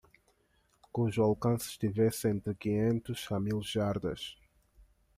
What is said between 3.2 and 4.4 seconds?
a mil jardas.